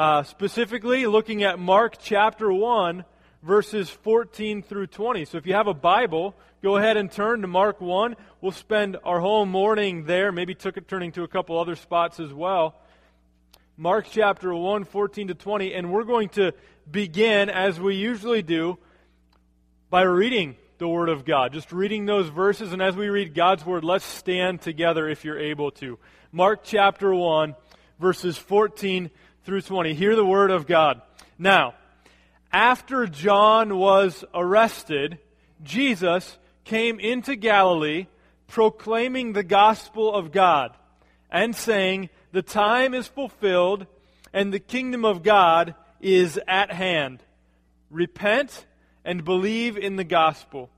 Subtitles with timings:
[0.00, 3.04] uh, specifically looking at Mark chapter 1,
[3.42, 5.26] verses 14 through 20.
[5.26, 8.16] So if you have a Bible, go ahead and turn to Mark 1.
[8.40, 12.32] We'll spend our whole morning there, maybe took turning to a couple other spots as
[12.32, 12.80] well.
[13.76, 16.52] Mark chapter 1, 14 to 20, and we're going to
[16.90, 18.78] begin, as we usually do,
[19.90, 21.52] by reading the Word of God.
[21.52, 25.38] Just reading those verses, and as we read God's Word, let's stand together if you're
[25.38, 25.98] able to.
[26.32, 27.54] Mark chapter 1,
[27.98, 29.10] verses 14
[29.44, 29.94] through 20.
[29.94, 31.00] Hear the Word of God.
[31.38, 31.74] Now,
[32.52, 35.18] after John was arrested,
[35.62, 38.06] Jesus came into Galilee
[38.48, 40.76] proclaiming the gospel of God
[41.30, 43.86] and saying, The time is fulfilled
[44.32, 47.22] and the kingdom of God is at hand.
[47.90, 48.66] Repent
[49.04, 50.70] and believe in the gospel.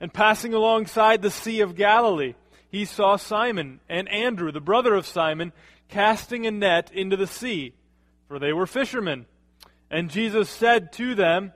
[0.00, 2.34] And passing alongside the Sea of Galilee,
[2.70, 5.52] he saw Simon and Andrew, the brother of Simon,
[5.88, 7.74] casting a net into the sea,
[8.28, 9.26] for they were fishermen.
[9.90, 11.52] And Jesus said to them,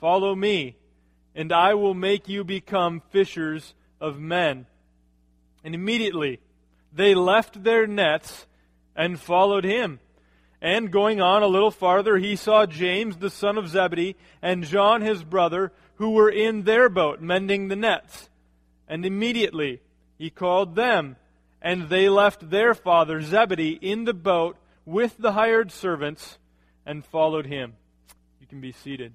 [0.00, 0.76] Follow me,
[1.34, 4.66] and I will make you become fishers of men.
[5.64, 6.40] And immediately
[6.92, 8.46] they left their nets
[8.94, 10.00] and followed him.
[10.60, 15.02] And going on a little farther, he saw James the son of Zebedee and John
[15.02, 18.28] his brother, who were in their boat mending the nets.
[18.88, 19.80] And immediately
[20.18, 21.16] he called them,
[21.60, 26.38] and they left their father Zebedee in the boat with the hired servants
[26.84, 27.74] and followed him.
[28.40, 29.12] You can be seated.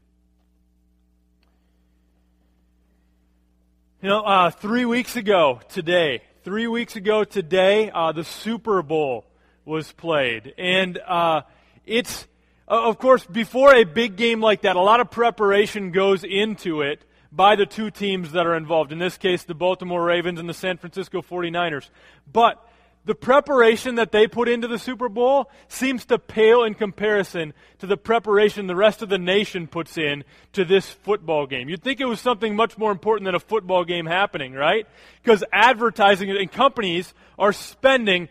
[4.02, 9.26] You know, uh, three weeks ago today, three weeks ago today, uh, the Super Bowl
[9.64, 10.54] was played.
[10.58, 11.42] And uh,
[11.86, 12.28] it's,
[12.68, 17.04] of course, before a big game like that, a lot of preparation goes into it
[17.32, 18.92] by the two teams that are involved.
[18.92, 21.90] In this case, the Baltimore Ravens and the San Francisco 49ers.
[22.32, 22.66] But
[23.04, 27.88] the preparation that they put into the Super Bowl seems to pale in comparison to
[27.88, 30.24] the preparation the rest of the nation puts in
[30.54, 31.68] to this football game.
[31.68, 34.86] You'd think it was something much more important than a football game happening, right?
[35.24, 38.30] Because advertising and companies are spending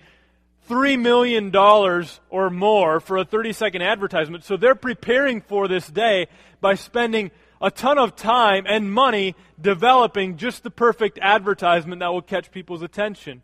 [0.69, 1.55] $3 million
[2.31, 4.45] or more for a 30 second advertisement.
[4.45, 6.29] So they're preparing for this day
[6.61, 12.23] by spending a ton of time and money developing just the perfect advertisement that will
[12.23, 13.43] catch people's attention.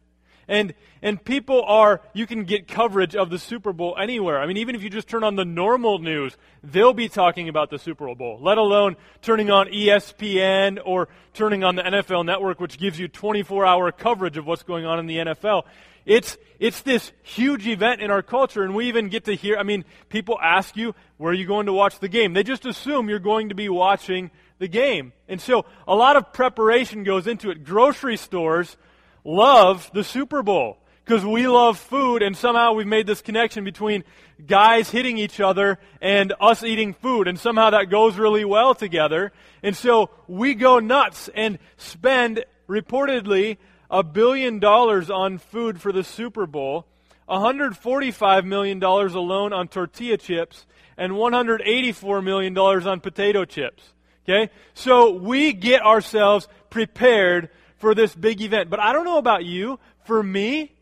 [0.49, 4.39] And, and people are, you can get coverage of the Super Bowl anywhere.
[4.39, 7.71] I mean, even if you just turn on the normal news, they'll be talking about
[7.71, 12.79] the Super Bowl, let alone turning on ESPN or turning on the NFL network, which
[12.79, 15.65] gives you 24 hour coverage of what's going on in the NFL.
[16.07, 19.65] It's, it's this huge event in our culture, and we even get to hear, I
[19.65, 22.33] mean, people ask you, where are you going to watch the game?
[22.33, 25.13] They just assume you're going to be watching the game.
[25.29, 27.65] And so a lot of preparation goes into it.
[27.65, 28.77] Grocery stores
[29.25, 34.05] love the Super Bowl because we love food, and somehow we've made this connection between
[34.45, 39.33] guys hitting each other and us eating food, and somehow that goes really well together.
[39.63, 43.59] And so we go nuts and spend reportedly
[43.91, 46.87] a billion dollars on food for the Super Bowl,
[47.29, 50.67] $145 million alone on tortilla chips,
[50.97, 53.93] and $184 million on potato chips.
[54.25, 54.51] Okay?
[54.75, 58.71] So we get ourselves prepared for this big event.
[58.71, 59.79] But I don't know about you.
[60.05, 60.73] For me,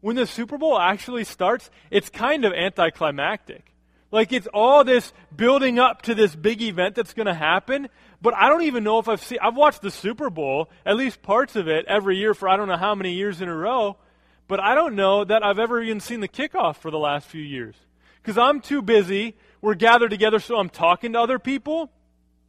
[0.00, 3.72] when the Super Bowl actually starts, it's kind of anticlimactic.
[4.10, 7.88] Like it's all this building up to this big event that's going to happen,
[8.22, 11.22] but I don't even know if I've seen I've watched the Super Bowl, at least
[11.22, 13.96] parts of it every year for I don't know how many years in a row,
[14.48, 17.42] but I don't know that I've ever even seen the kickoff for the last few
[17.42, 17.74] years.
[18.22, 19.34] Cuz I'm too busy.
[19.60, 21.90] We're gathered together so I'm talking to other people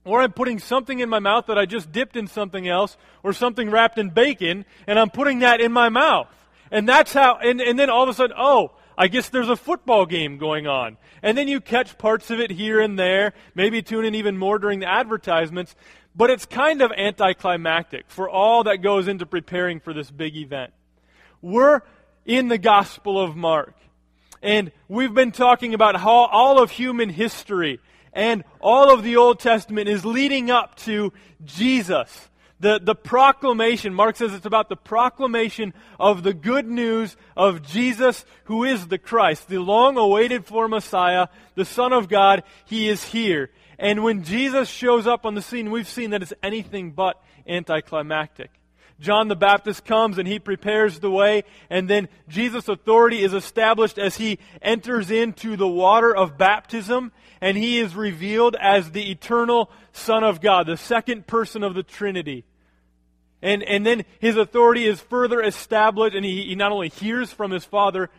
[0.05, 3.33] or I'm putting something in my mouth that I just dipped in something else, or
[3.33, 6.27] something wrapped in bacon, and I'm putting that in my mouth.
[6.71, 9.55] And that's how, and, and then all of a sudden, oh, I guess there's a
[9.55, 10.97] football game going on.
[11.21, 14.59] And then you catch parts of it here and there, maybe tune in even more
[14.59, 15.75] during the advertisements,
[16.15, 20.73] but it's kind of anticlimactic for all that goes into preparing for this big event.
[21.41, 21.81] We're
[22.25, 23.75] in the Gospel of Mark.
[24.41, 27.79] And we've been talking about how all of human history
[28.11, 31.13] and all of the Old Testament is leading up to
[31.45, 32.29] Jesus.
[32.59, 38.25] The, the proclamation, Mark says it's about the proclamation of the good news of Jesus,
[38.45, 42.43] who is the Christ, the long awaited for Messiah, the Son of God.
[42.65, 43.49] He is here.
[43.77, 48.49] And when Jesus shows up on the scene, we've seen that it's anything but anticlimactic.
[48.99, 53.97] John the Baptist comes and he prepares the way, and then Jesus' authority is established
[53.97, 57.11] as he enters into the water of baptism,
[57.43, 61.83] and he is revealed as the eternal Son of God, the second person of the
[61.83, 62.45] Trinity.
[63.41, 67.51] And, and then his authority is further established, and he, he not only hears from
[67.51, 68.09] his Father,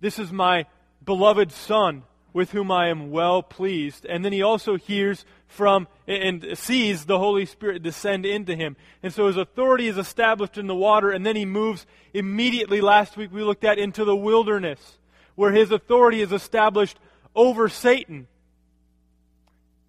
[0.00, 0.66] this is my
[1.04, 2.02] beloved Son,
[2.32, 4.04] with whom I am well pleased.
[4.04, 8.76] And then he also hears from and sees the Holy Spirit descend into him.
[9.00, 13.16] And so his authority is established in the water, and then he moves immediately, last
[13.16, 14.98] week we looked at, into the wilderness,
[15.36, 16.98] where his authority is established
[17.36, 18.26] over Satan.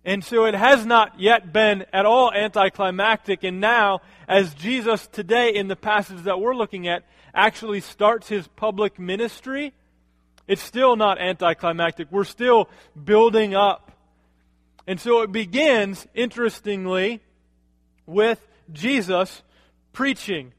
[0.04, 3.44] And so it has not yet been at all anticlimactic.
[3.44, 7.04] And now, as Jesus today, in the passage that we're looking at,
[7.34, 9.74] actually starts his public ministry,
[10.48, 12.12] it's still not anticlimactic.
[12.12, 12.68] We're still
[13.02, 13.92] building up.
[14.88, 17.22] And so it begins, interestingly,
[18.06, 19.44] with Jesus
[19.94, 20.52] preaching.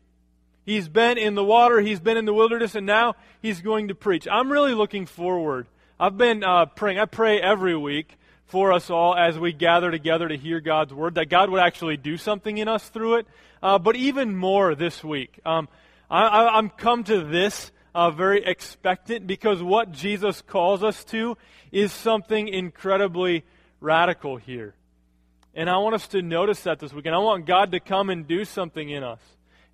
[0.64, 3.94] He's been in the water, he's been in the wilderness, and now he's going to
[3.94, 4.28] preach.
[4.30, 5.66] I'm really looking forward.
[5.98, 7.00] I've been uh, praying.
[7.00, 8.16] I pray every week
[8.52, 11.96] for us all as we gather together to hear God's word, that God would actually
[11.96, 13.26] do something in us through it.
[13.62, 15.40] Uh, but even more this week.
[15.46, 15.70] Um,
[16.10, 21.38] I, am come to this uh, very expectant because what Jesus calls us to
[21.72, 23.44] is something incredibly
[23.80, 24.74] radical here.
[25.54, 27.06] And I want us to notice that this week.
[27.06, 29.20] And I want God to come and do something in us.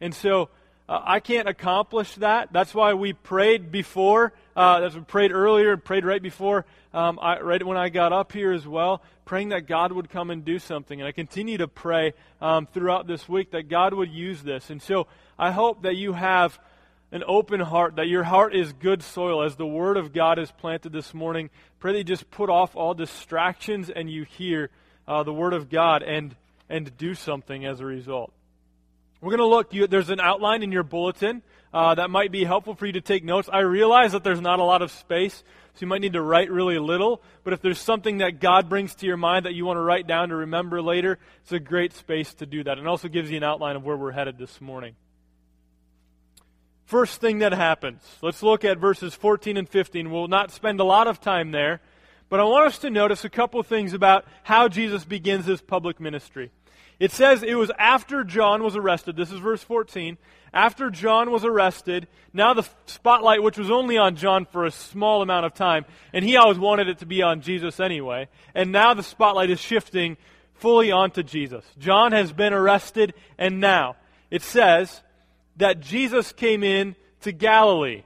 [0.01, 0.51] And so
[0.89, 2.53] uh, I can't accomplish that.
[2.53, 4.33] That's why we prayed before.
[4.57, 6.65] Uh, that's we prayed earlier and prayed right before,
[6.95, 10.31] um, I, right when I got up here as well, praying that God would come
[10.31, 10.99] and do something.
[10.99, 14.71] And I continue to pray um, throughout this week that God would use this.
[14.71, 15.07] And so
[15.39, 16.59] I hope that you have
[17.13, 20.51] an open heart, that your heart is good soil as the Word of God is
[20.51, 21.51] planted this morning.
[21.81, 24.71] Pray that you just put off all distractions and you hear
[25.07, 26.35] uh, the Word of God and,
[26.69, 28.33] and do something as a result.
[29.21, 31.43] We're going to look, you, there's an outline in your bulletin
[31.73, 33.49] uh, that might be helpful for you to take notes.
[33.53, 35.43] I realize that there's not a lot of space,
[35.75, 37.21] so you might need to write really little.
[37.45, 40.07] But if there's something that God brings to your mind that you want to write
[40.07, 42.79] down to remember later, it's a great space to do that.
[42.79, 44.95] And also gives you an outline of where we're headed this morning.
[46.87, 48.01] First thing that happens.
[48.23, 50.11] Let's look at verses 14 and 15.
[50.11, 51.83] We'll not spend a lot of time there,
[52.31, 56.01] but I want us to notice a couple things about how Jesus begins his public
[56.01, 56.51] ministry.
[56.99, 59.17] It says it was after John was arrested.
[59.17, 60.19] This is verse 14.
[60.53, 65.23] After John was arrested, now the spotlight, which was only on John for a small
[65.23, 68.95] amount of time, and he always wanted it to be on Jesus anyway, and now
[68.95, 70.17] the spotlight is shifting
[70.55, 71.65] fully onto Jesus.
[71.79, 73.97] John has been arrested, and now
[74.31, 75.03] it says,
[75.59, 78.05] that Jesus came in to Galilee.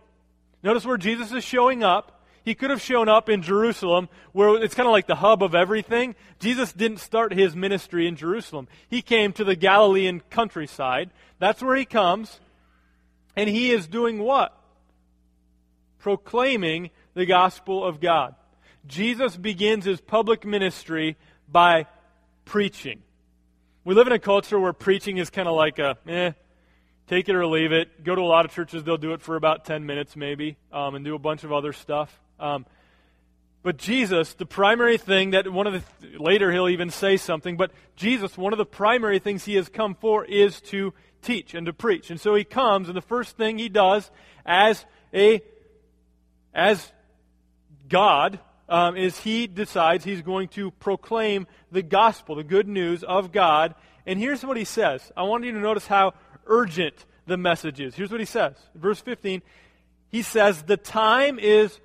[0.62, 2.21] Notice where Jesus is showing up.
[2.44, 5.54] He could have shown up in Jerusalem, where it's kind of like the hub of
[5.54, 6.14] everything.
[6.40, 8.68] Jesus didn't start his ministry in Jerusalem.
[8.88, 11.10] He came to the Galilean countryside.
[11.38, 12.40] That's where he comes.
[13.36, 14.56] And he is doing what?
[15.98, 18.34] Proclaiming the gospel of God.
[18.86, 21.16] Jesus begins his public ministry
[21.48, 21.86] by
[22.44, 23.02] preaching.
[23.84, 26.32] We live in a culture where preaching is kind of like a, eh,
[27.06, 28.04] take it or leave it.
[28.04, 30.94] Go to a lot of churches, they'll do it for about 10 minutes maybe, um,
[30.94, 32.20] and do a bunch of other stuff.
[32.42, 32.66] Um,
[33.62, 37.70] but Jesus, the primary thing that one of the, later he'll even say something, but
[37.94, 40.92] Jesus, one of the primary things he has come for is to
[41.22, 42.10] teach and to preach.
[42.10, 44.10] And so he comes, and the first thing he does
[44.44, 44.84] as
[45.14, 45.40] a,
[46.52, 46.90] as
[47.88, 53.30] God, um, is he decides he's going to proclaim the gospel, the good news of
[53.30, 53.76] God.
[54.06, 55.12] And here's what he says.
[55.16, 56.14] I want you to notice how
[56.46, 56.94] urgent
[57.26, 57.94] the message is.
[57.94, 58.56] Here's what he says.
[58.74, 59.42] Verse 15,
[60.10, 61.78] he says, The time is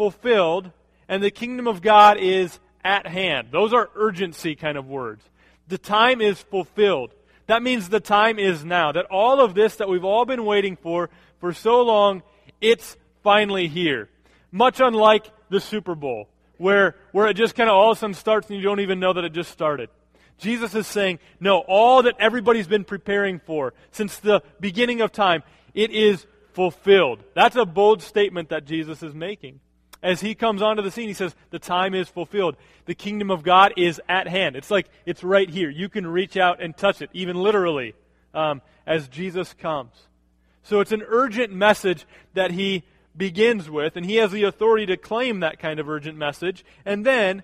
[0.00, 0.70] fulfilled
[1.08, 3.48] and the kingdom of God is at hand.
[3.50, 5.22] Those are urgency kind of words.
[5.68, 7.12] The time is fulfilled.
[7.48, 8.92] That means the time is now.
[8.92, 12.22] That all of this that we've all been waiting for for so long,
[12.62, 14.08] it's finally here.
[14.50, 18.14] Much unlike the Super Bowl, where, where it just kind of all of a sudden
[18.14, 19.90] starts and you don't even know that it just started.
[20.38, 25.42] Jesus is saying, no, all that everybody's been preparing for since the beginning of time,
[25.74, 26.24] it is
[26.54, 27.22] fulfilled.
[27.34, 29.60] That's a bold statement that Jesus is making.
[30.02, 32.56] As he comes onto the scene, he says, the time is fulfilled.
[32.86, 34.56] The kingdom of God is at hand.
[34.56, 35.68] It's like it's right here.
[35.68, 37.94] You can reach out and touch it, even literally,
[38.32, 39.92] um, as Jesus comes.
[40.62, 42.84] So it's an urgent message that he
[43.16, 46.64] begins with, and he has the authority to claim that kind of urgent message.
[46.86, 47.42] And then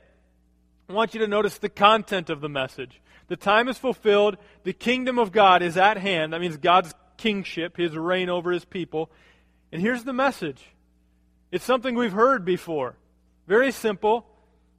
[0.88, 3.00] I want you to notice the content of the message.
[3.28, 4.36] The time is fulfilled.
[4.62, 6.32] The kingdom of God is at hand.
[6.32, 9.10] That means God's kingship, his reign over his people.
[9.72, 10.62] And here's the message
[11.50, 12.96] it's something we've heard before.
[13.46, 14.26] Very simple.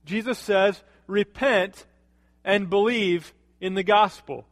[0.05, 1.85] Jesus says, Repent
[2.43, 4.45] and believe in the gospel.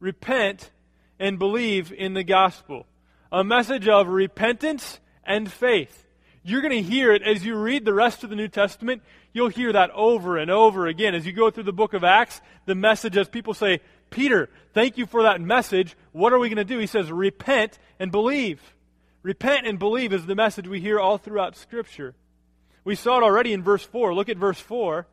[0.00, 0.70] Repent
[1.18, 2.86] and believe in the gospel.
[3.32, 6.04] A message of repentance and faith.
[6.42, 9.02] You're going to hear it as you read the rest of the New Testament.
[9.32, 11.14] You'll hear that over and over again.
[11.14, 14.96] As you go through the book of Acts, the message, as people say, Peter, thank
[14.96, 15.96] you for that message.
[16.12, 16.78] What are we going to do?
[16.78, 18.62] He says, repent and believe.
[19.22, 22.14] Repent and believe is the message we hear all throughout Scripture.
[22.84, 24.14] We saw it already in verse 4.
[24.14, 25.06] Look at verse 4.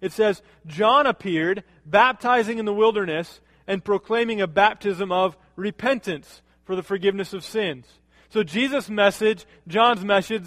[0.00, 6.76] It says, John appeared, baptizing in the wilderness and proclaiming a baptism of repentance for
[6.76, 7.86] the forgiveness of sins.
[8.28, 10.46] So Jesus' message, John's message,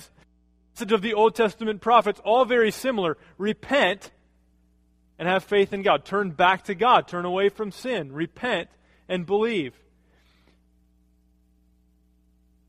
[0.73, 3.17] message of the Old Testament prophets, all very similar.
[3.37, 4.11] Repent
[5.17, 6.03] and have faith in God.
[6.03, 7.07] Turn back to God.
[7.07, 8.11] Turn away from sin.
[8.11, 8.69] Repent
[9.07, 9.73] and believe.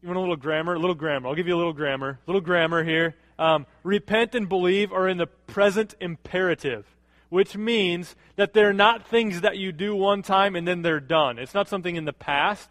[0.06, 0.74] You want a little grammar?
[0.74, 1.28] A little grammar.
[1.28, 2.10] I'll give you a little grammar.
[2.10, 3.16] A little grammar here.
[3.40, 6.86] Um, repent and believe are in the present imperative,
[7.28, 11.40] which means that they're not things that you do one time and then they're done.
[11.40, 12.70] It's not something in the past.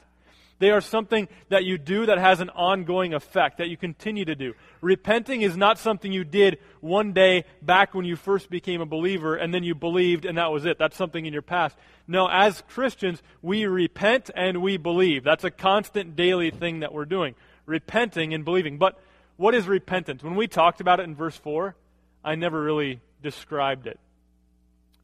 [0.58, 4.36] They are something that you do that has an ongoing effect, that you continue to
[4.36, 4.54] do.
[4.80, 9.36] Repenting is not something you did one day back when you first became a believer
[9.36, 10.80] and then you believed and that was it.
[10.80, 11.76] That's something in your past.
[12.08, 15.24] No, as Christians, we repent and we believe.
[15.24, 17.36] That's a constant daily thing that we're doing.
[17.66, 18.78] Repenting and believing.
[18.78, 18.98] But
[19.36, 20.24] what is repentance?
[20.24, 21.76] When we talked about it in verse 4,
[22.24, 24.00] I never really described it.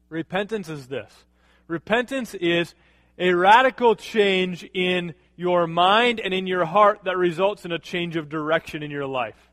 [0.08, 1.10] Repentance is this
[1.68, 2.74] repentance is
[3.18, 8.14] a radical change in your mind and in your heart that results in a change
[8.14, 9.50] of direction in your life.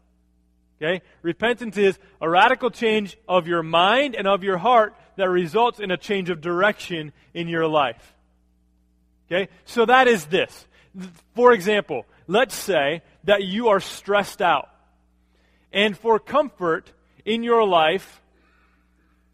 [0.77, 1.01] Okay?
[1.24, 5.89] Repentance is a radical change of your mind and of your heart that results in
[5.89, 8.15] a change of direction in your life.
[9.25, 9.50] Okay?
[9.65, 10.67] So that is this.
[11.34, 14.69] For example, let's say that you are stressed out.
[15.74, 16.93] And for comfort
[17.25, 18.22] in your life,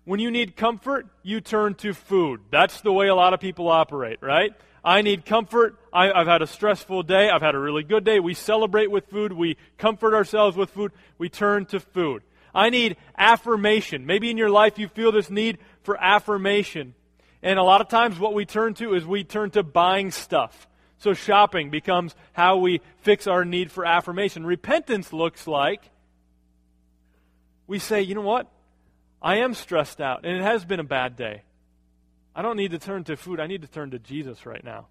[0.05, 2.39] when you need comfort, you turn to food.
[2.49, 4.53] That's the way a lot of people operate, right?
[4.85, 5.79] I need comfort.
[5.91, 7.29] I, have had a stressful day.
[7.29, 8.19] I've had a really good day.
[8.19, 9.33] We celebrate with food.
[9.33, 10.91] We comfort ourselves with food.
[11.17, 12.21] We turn to food.
[12.53, 14.05] I need affirmation.
[14.05, 16.93] Maybe in your life you feel this need for affirmation.
[17.41, 20.67] And a lot of times what we turn to is we turn to buying stuff.
[20.99, 24.45] So shopping becomes how we fix our need for affirmation.
[24.45, 25.81] Repentance looks like
[27.65, 28.51] we say, you know what?
[29.19, 31.41] I am stressed out and it has been a bad day.
[32.35, 33.39] I don't need to turn to food.
[33.39, 34.87] I need to turn to Jesus right now.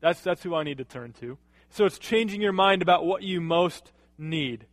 [0.00, 1.36] That's, that's who I need to turn to.
[1.70, 4.66] So it's changing your mind about what you most need.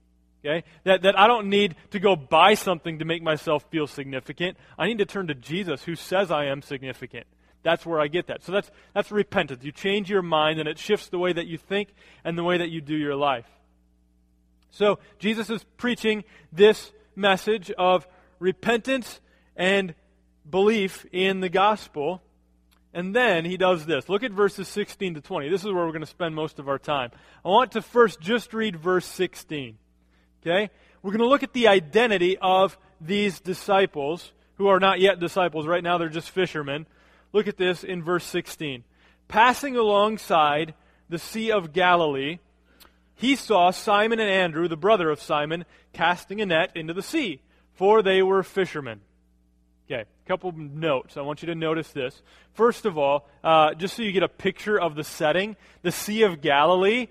[0.45, 0.63] Okay?
[0.83, 4.57] That, that I don't need to go buy something to make myself feel significant.
[4.77, 7.25] I need to turn to Jesus who says I am significant.
[7.63, 8.43] That's where I get that.
[8.43, 9.63] So that's, that's repentance.
[9.63, 11.89] You change your mind and it shifts the way that you think
[12.23, 13.47] and the way that you do your life.
[14.71, 18.07] So Jesus is preaching this message of
[18.39, 19.21] repentance
[19.55, 19.93] and
[20.49, 22.21] belief in the gospel.
[22.93, 24.07] And then he does this.
[24.07, 25.49] Look at verses 16 to 20.
[25.49, 27.11] This is where we're going to spend most of our time.
[27.43, 29.77] I want to first just read verse 16.
[30.41, 30.69] Okay?
[31.01, 35.65] We're going to look at the identity of these disciples who are not yet disciples.
[35.65, 36.85] Right now they're just fishermen.
[37.31, 38.83] Look at this in verse 16.
[39.27, 40.75] Passing alongside
[41.09, 42.37] the Sea of Galilee,
[43.15, 47.41] he saw Simon and Andrew, the brother of Simon, casting a net into the sea,
[47.73, 49.01] for they were fishermen.
[49.85, 51.17] Okay, a couple notes.
[51.17, 52.21] I want you to notice this.
[52.53, 56.23] First of all, uh, just so you get a picture of the setting, the Sea
[56.23, 57.07] of Galilee,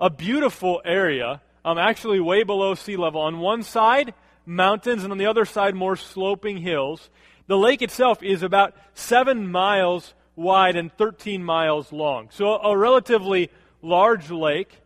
[0.00, 3.20] a beautiful area, um, actually way below sea level.
[3.20, 4.14] On one side,
[4.46, 7.10] mountains, and on the other side, more sloping hills.
[7.48, 12.28] The lake itself is about seven miles wide and 13 miles long.
[12.30, 13.50] So a relatively
[13.82, 14.80] large lake,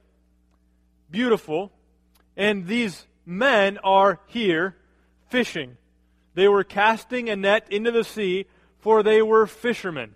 [1.10, 1.70] beautiful,
[2.36, 4.76] and these men are here
[5.28, 5.76] fishing.
[6.40, 8.46] They were casting a net into the sea,
[8.78, 10.14] for they were fishermen.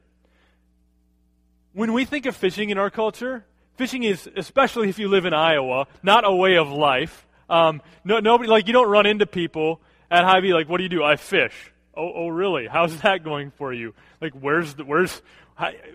[1.74, 3.44] When we think of fishing in our culture,
[3.76, 7.26] fishing is, especially if you live in Iowa, not a way of life.
[7.50, 10.88] Um, no, nobody, like, you don't run into people at Hy-Vee like, what do you
[10.88, 11.04] do?
[11.04, 11.52] I fish.
[11.94, 12.68] Oh, oh, really?
[12.68, 13.92] How's that going for you?
[14.22, 15.20] Like, where's the, where's,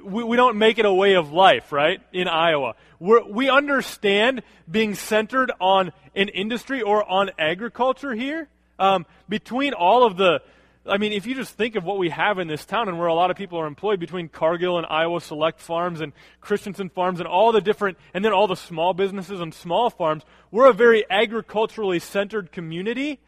[0.03, 2.03] we, we don't make it a way of life, right?
[2.13, 2.75] In Iowa.
[2.99, 8.47] We're, we understand being centered on an industry or on agriculture here,
[8.79, 10.41] um, between all of the,
[10.87, 13.07] I mean, if you just think of what we have in this town and where
[13.07, 17.19] a lot of people are employed between Cargill and Iowa Select Farms and Christensen Farms
[17.19, 20.73] and all the different, and then all the small businesses and small farms, we're a
[20.73, 23.19] very agriculturally centered community.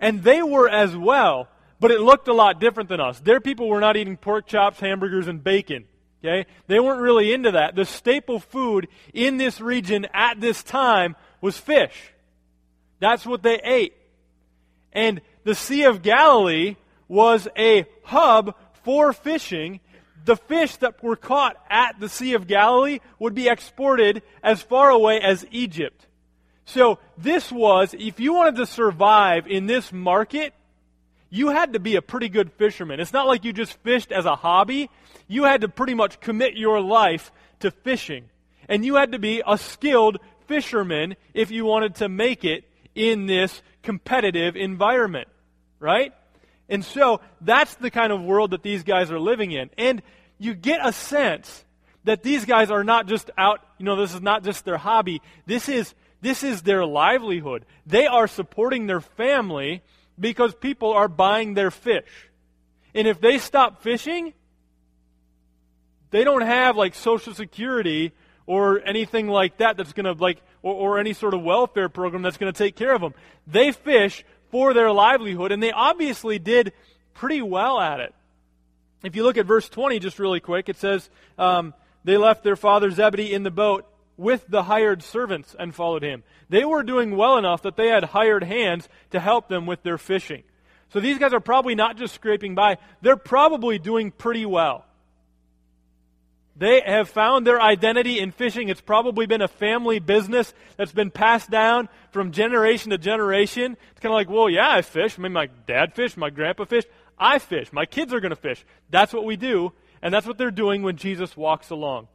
[0.00, 3.20] And they were as well, but it looked a lot different than us.
[3.20, 5.84] Their people were not eating pork chops, hamburgers, and bacon.
[6.22, 6.46] Okay?
[6.66, 7.76] They weren't really into that.
[7.76, 12.12] The staple food in this region at this time was fish.
[12.98, 13.94] That's what they ate.
[14.92, 16.76] And the Sea of Galilee
[17.08, 18.54] was a hub
[18.84, 19.80] for fishing.
[20.24, 24.90] The fish that were caught at the Sea of Galilee would be exported as far
[24.90, 26.06] away as Egypt.
[26.64, 30.54] So this was, if you wanted to survive in this market,
[31.30, 33.00] you had to be a pretty good fisherman.
[33.00, 34.90] It's not like you just fished as a hobby.
[35.26, 38.24] You had to pretty much commit your life to fishing.
[38.68, 43.26] And you had to be a skilled fisherman if you wanted to make it in
[43.26, 45.28] this competitive environment,
[45.78, 46.12] right?
[46.68, 49.70] And so that's the kind of world that these guys are living in.
[49.76, 50.02] And
[50.38, 51.64] you get a sense
[52.04, 55.20] that these guys are not just out, you know, this is not just their hobby.
[55.46, 57.66] This is, this is their livelihood.
[57.86, 59.82] They are supporting their family
[60.18, 62.30] because people are buying their fish.
[62.94, 64.32] And if they stop fishing,
[66.10, 68.12] they don't have like social security
[68.50, 72.22] or anything like that that's going to like or, or any sort of welfare program
[72.22, 73.14] that's going to take care of them.
[73.46, 76.72] They fish for their livelihood and they obviously did
[77.14, 78.12] pretty well at it.
[79.04, 82.56] If you look at verse 20 just really quick, it says um, they left their
[82.56, 86.24] father Zebedee in the boat with the hired servants and followed him.
[86.48, 89.96] They were doing well enough that they had hired hands to help them with their
[89.96, 90.42] fishing.
[90.92, 94.86] So these guys are probably not just scraping by, they're probably doing pretty well.
[96.60, 98.68] They have found their identity in fishing.
[98.68, 103.78] It's probably been a family business that's been passed down from generation to generation.
[103.92, 105.18] It's kind of like, well, yeah, I fish.
[105.18, 106.86] I mean, my dad fished, my grandpa fished.
[107.18, 107.72] I fish.
[107.72, 108.62] My kids are going to fish.
[108.90, 112.08] That's what we do, and that's what they're doing when Jesus walks along.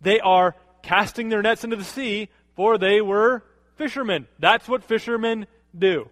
[0.00, 3.44] They are casting their nets into the sea, for they were
[3.76, 4.26] fishermen.
[4.40, 5.46] That's what fishermen
[5.78, 6.08] do.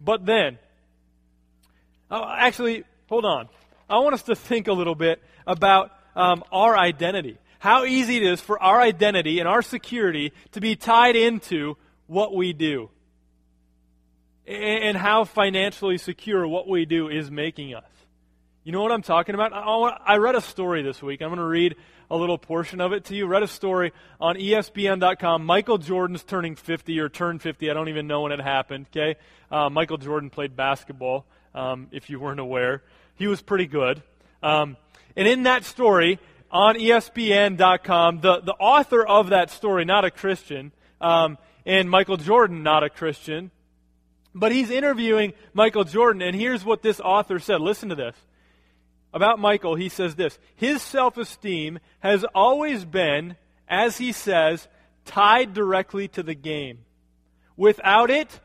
[0.00, 0.60] But then,
[2.08, 3.48] oh, actually, hold on.
[3.90, 7.38] I want us to think a little bit about um, our identity.
[7.58, 11.76] How easy it is for our identity and our security to be tied into
[12.06, 12.90] what we do.
[14.46, 17.84] And how financially secure what we do is making us.
[18.64, 19.52] You know what I'm talking about?
[19.52, 21.22] I read a story this week.
[21.22, 21.76] I'm going to read
[22.12, 23.26] a little portion of it to you.
[23.26, 25.46] Read a story on ESPN.com.
[25.46, 27.70] Michael Jordan's turning 50 or turned 50.
[27.70, 28.86] I don't even know when it happened.
[28.90, 29.18] Okay,
[29.50, 31.24] uh, Michael Jordan played basketball.
[31.54, 32.82] Um, if you weren't aware,
[33.16, 34.02] he was pretty good.
[34.42, 34.76] Um,
[35.16, 36.18] and in that story
[36.50, 42.62] on ESPN.com, the, the author of that story, not a Christian, um, and Michael Jordan,
[42.62, 43.50] not a Christian,
[44.34, 47.60] but he's interviewing Michael Jordan, and here's what this author said.
[47.60, 48.16] Listen to this.
[49.14, 53.36] About Michael, he says this His self esteem has always been,
[53.68, 54.68] as he says,
[55.04, 56.78] tied directly to the game.
[57.56, 58.40] Without it,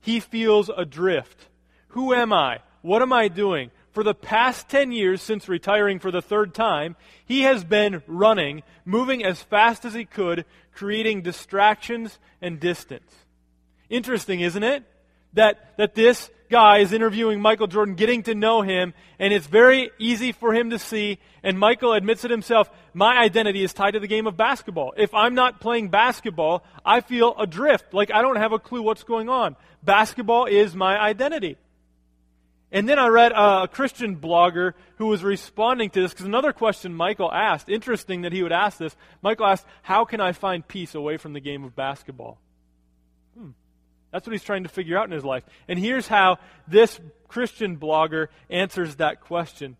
[0.00, 1.48] he feels adrift.
[1.88, 2.60] Who am I?
[2.82, 3.70] What am I doing?
[3.92, 8.62] For the past 10 years since retiring for the third time, he has been running,
[8.84, 13.12] moving as fast as he could, creating distractions and distance.
[13.90, 14.84] Interesting, isn't it?
[15.34, 19.90] That, that this guy is interviewing Michael Jordan, getting to know him, and it's very
[19.98, 21.18] easy for him to see.
[21.42, 24.92] And Michael admits it himself my identity is tied to the game of basketball.
[24.96, 29.02] If I'm not playing basketball, I feel adrift, like I don't have a clue what's
[29.02, 29.56] going on.
[29.82, 31.56] Basketball is my identity.
[32.72, 36.94] And then I read a Christian blogger who was responding to this because another question
[36.94, 38.96] Michael asked, interesting that he would ask this.
[39.20, 42.40] Michael asked, How can I find peace away from the game of basketball?
[43.36, 43.50] Hmm.
[44.10, 45.44] That's what he's trying to figure out in his life.
[45.68, 49.76] And here's how this Christian blogger answers that question.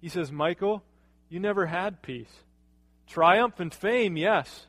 [0.00, 0.82] He says, Michael,
[1.28, 2.32] you never had peace.
[3.06, 4.66] Triumph and fame, yes,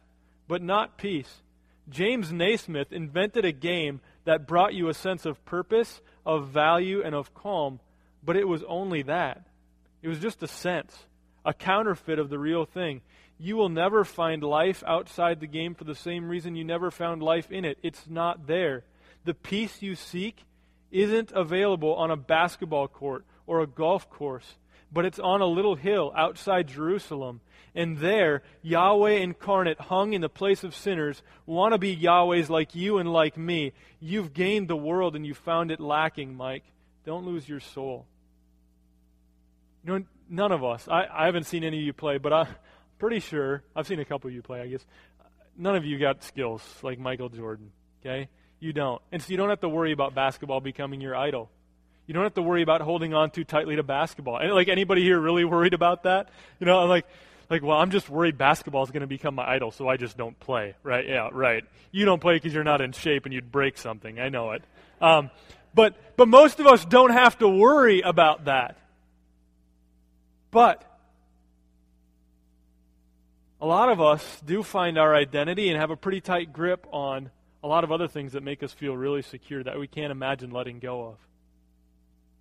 [0.47, 1.41] but not peace.
[1.89, 7.13] James Naismith invented a game that brought you a sense of purpose, of value, and
[7.13, 7.79] of calm,
[8.23, 9.45] but it was only that.
[10.01, 11.05] It was just a sense,
[11.45, 13.01] a counterfeit of the real thing.
[13.39, 17.23] You will never find life outside the game for the same reason you never found
[17.23, 17.77] life in it.
[17.83, 18.83] It's not there.
[19.25, 20.45] The peace you seek
[20.91, 24.55] isn't available on a basketball court or a golf course,
[24.93, 27.41] but it's on a little hill outside Jerusalem
[27.75, 32.75] and there, Yahweh incarnate, hung in the place of sinners, want to be Yahweh's like
[32.75, 33.73] you and like me.
[33.99, 36.63] You've gained the world and you found it lacking, Mike.
[37.06, 38.06] Don't lose your soul.
[39.84, 42.47] You know, none of us, I, I haven't seen any of you play, but I'm
[42.99, 44.86] pretty sure, I've seen a couple of you play, I guess.
[45.58, 48.29] None of you got skills like Michael Jordan, okay?
[48.60, 49.01] You don't.
[49.12, 51.49] And so you don't have to worry about basketball becoming your idol.
[52.05, 54.37] You don't have to worry about holding on too tightly to basketball.
[54.37, 56.29] And like anybody here really worried about that?
[56.59, 57.05] You know, I'm like,
[57.49, 60.17] like, well, I'm just worried basketball is going to become my idol, so I just
[60.17, 60.75] don't play.
[60.83, 61.07] Right?
[61.07, 61.63] Yeah, right.
[61.91, 64.19] You don't play because you're not in shape and you'd break something.
[64.19, 64.63] I know it.
[64.99, 65.29] Um,
[65.73, 68.77] but, but most of us don't have to worry about that.
[70.51, 70.83] But
[73.61, 77.31] a lot of us do find our identity and have a pretty tight grip on
[77.63, 80.51] a lot of other things that make us feel really secure that we can't imagine
[80.51, 81.15] letting go of.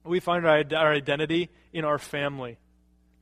[0.04, 2.58] We find our, our identity in our family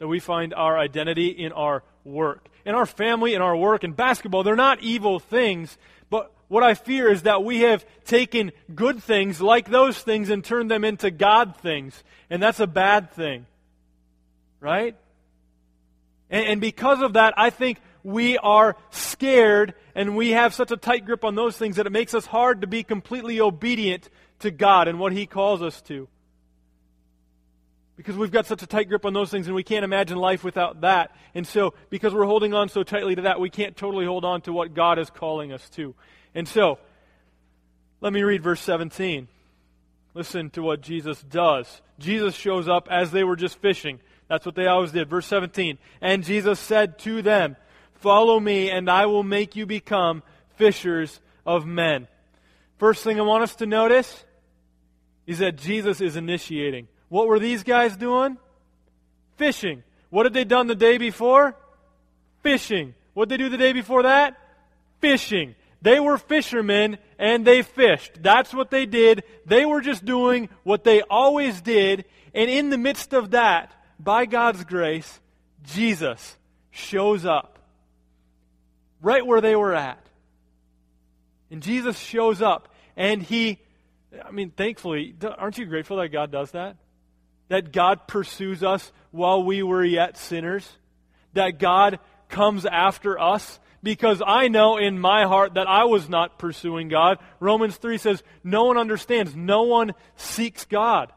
[0.00, 2.48] that we find our identity in our work.
[2.64, 5.76] In our family, in our work, in basketball, they're not evil things,
[6.08, 10.42] but what I fear is that we have taken good things like those things and
[10.42, 13.46] turned them into God things, and that's a bad thing.
[14.58, 14.96] Right?
[16.30, 20.78] And, and because of that, I think we are scared and we have such a
[20.78, 24.50] tight grip on those things that it makes us hard to be completely obedient to
[24.50, 26.08] God and what He calls us to.
[28.00, 30.42] Because we've got such a tight grip on those things and we can't imagine life
[30.42, 31.14] without that.
[31.34, 34.40] And so, because we're holding on so tightly to that, we can't totally hold on
[34.42, 35.94] to what God is calling us to.
[36.34, 36.78] And so,
[38.00, 39.28] let me read verse 17.
[40.14, 41.82] Listen to what Jesus does.
[41.98, 44.00] Jesus shows up as they were just fishing.
[44.28, 45.10] That's what they always did.
[45.10, 45.76] Verse 17.
[46.00, 47.54] And Jesus said to them,
[47.96, 50.22] Follow me, and I will make you become
[50.56, 52.08] fishers of men.
[52.78, 54.24] First thing I want us to notice
[55.26, 56.88] is that Jesus is initiating.
[57.10, 58.38] What were these guys doing?
[59.36, 59.82] Fishing.
[60.08, 61.54] What had they done the day before?
[62.42, 62.94] Fishing.
[63.12, 64.38] What did they do the day before that?
[65.00, 65.54] Fishing.
[65.82, 68.22] They were fishermen and they fished.
[68.22, 69.24] That's what they did.
[69.44, 72.04] They were just doing what they always did.
[72.32, 75.20] And in the midst of that, by God's grace,
[75.64, 76.36] Jesus
[76.70, 77.58] shows up
[79.02, 80.04] right where they were at.
[81.50, 83.58] And Jesus shows up and he,
[84.24, 86.76] I mean, thankfully, aren't you grateful that God does that?
[87.50, 90.66] That God pursues us while we were yet sinners?
[91.34, 91.98] That God
[92.30, 93.60] comes after us?
[93.82, 97.18] Because I know in my heart that I was not pursuing God.
[97.38, 101.12] Romans 3 says, No one understands, no one seeks God.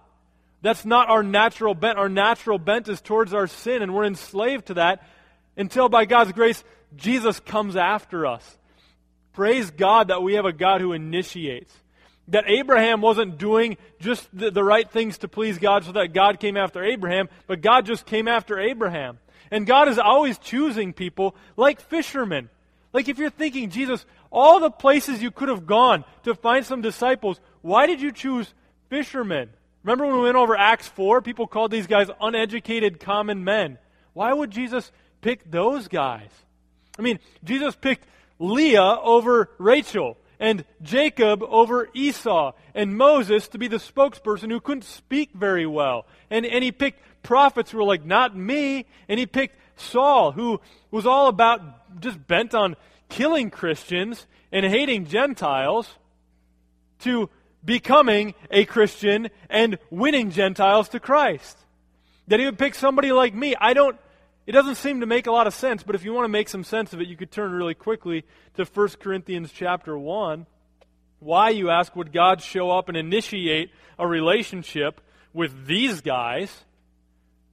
[0.62, 1.98] That's not our natural bent.
[1.98, 5.04] Our natural bent is towards our sin, and we're enslaved to that
[5.58, 6.64] until by God's grace,
[6.96, 8.58] Jesus comes after us.
[9.34, 11.74] Praise God that we have a God who initiates.
[12.30, 16.40] That Abraham wasn't doing just the, the, right things to please God so that God
[16.40, 19.20] came after Abraham, but God just came after Abraham.
[19.52, 22.50] And God is always choosing people like fishermen.
[22.94, 26.82] Like if you're thinking, Jesus, all the places you could have gone to find some
[26.82, 28.54] disciples, why did you choose
[28.90, 29.50] fishermen?
[29.84, 31.22] Remember when we went over Acts 4?
[31.22, 33.78] People called these guys uneducated common men.
[34.14, 36.30] Why would Jesus pick those guys?
[36.98, 38.08] I mean, Jesus picked
[38.40, 44.84] Leah over Rachel and Jacob over Esau and Moses to be the spokesperson who couldn't
[44.84, 46.06] speak very well.
[46.30, 48.86] And, and he picked prophets who were like, not me.
[49.08, 50.60] And he picked Saul, who
[50.92, 51.62] was all about
[52.02, 52.76] just bent on
[53.10, 55.90] killing Christians and hating Gentiles,
[57.00, 57.30] to
[57.66, 61.58] becoming a Christian and winning Gentiles to Christ.
[62.28, 63.56] That he would pick somebody like me.
[63.60, 63.98] I don't,
[64.46, 66.50] it doesn't seem to make a lot of sense, but if you want to make
[66.50, 68.26] some sense of it, you could turn really quickly
[68.56, 70.46] to 1 Corinthians chapter 1.
[71.20, 75.00] Why, you ask, would God show up and initiate a relationship
[75.34, 76.66] with these guys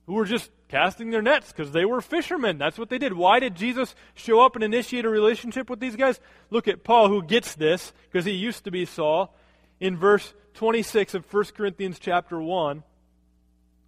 [0.07, 2.59] who were just casting their nets because they were fishermen?
[2.59, 3.13] That's what they did.
[3.13, 6.19] Why did Jesus show up and initiate a relationship with these guys?
[6.51, 9.33] Look at Paul, who gets this because he used to be Saul
[9.79, 12.83] in verse 26 of 1 Corinthians chapter 1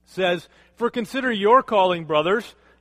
[0.04, 2.54] says, For consider your calling, brothers.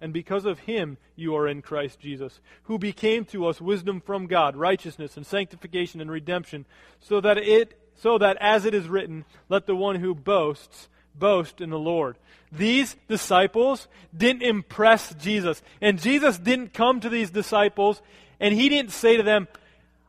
[0.00, 4.26] and because of him you are in Christ Jesus, who became to us wisdom from
[4.26, 6.64] God, righteousness and sanctification and redemption,
[7.00, 11.60] so that it so that as it is written, let the one who boasts boast
[11.60, 12.16] in the Lord.
[12.50, 18.00] These disciples didn't impress Jesus, and Jesus didn't come to these disciples
[18.40, 19.48] and he didn't say to them,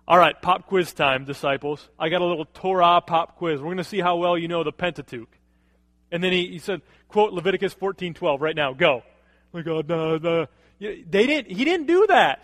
[0.07, 1.89] "All right, pop quiz time, disciples.
[1.99, 3.59] I got a little Torah pop quiz.
[3.59, 5.37] We're going to see how well you know the Pentateuch."
[6.11, 8.73] And then he, he said, quote Leviticus 14:12 right now.
[8.73, 9.03] Go.
[9.53, 10.45] Like, uh, nah, nah.
[10.79, 12.43] They didn't, he didn't do that.